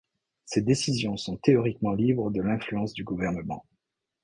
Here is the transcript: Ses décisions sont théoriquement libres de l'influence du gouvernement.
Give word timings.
Ses 0.45 0.63
décisions 0.63 1.15
sont 1.15 1.37
théoriquement 1.37 1.93
libres 1.93 2.31
de 2.31 2.41
l'influence 2.41 2.93
du 2.93 3.03
gouvernement. 3.03 3.67